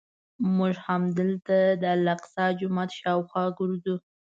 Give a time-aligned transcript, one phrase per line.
[0.55, 3.95] موږ همدلته د الاقصی جومات شاوخوا ګرځو.